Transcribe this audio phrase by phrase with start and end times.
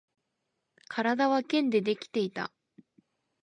[0.87, 2.51] 体は剣でできていた